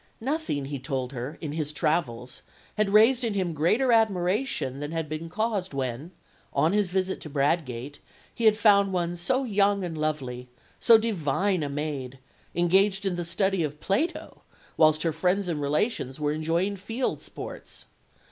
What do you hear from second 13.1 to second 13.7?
the study